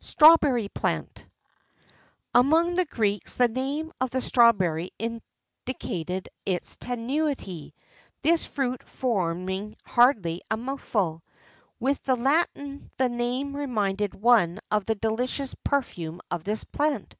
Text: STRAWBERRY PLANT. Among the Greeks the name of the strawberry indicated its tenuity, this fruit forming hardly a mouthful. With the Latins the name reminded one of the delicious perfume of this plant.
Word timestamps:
STRAWBERRY 0.00 0.68
PLANT. 0.70 1.24
Among 2.34 2.74
the 2.74 2.84
Greeks 2.84 3.36
the 3.36 3.46
name 3.46 3.92
of 4.00 4.10
the 4.10 4.20
strawberry 4.20 4.90
indicated 4.98 6.28
its 6.44 6.74
tenuity, 6.76 7.76
this 8.22 8.44
fruit 8.44 8.82
forming 8.82 9.76
hardly 9.84 10.40
a 10.50 10.56
mouthful. 10.56 11.22
With 11.78 12.02
the 12.02 12.16
Latins 12.16 12.90
the 12.98 13.08
name 13.08 13.54
reminded 13.54 14.16
one 14.16 14.58
of 14.72 14.86
the 14.86 14.96
delicious 14.96 15.54
perfume 15.62 16.20
of 16.32 16.42
this 16.42 16.64
plant. 16.64 17.14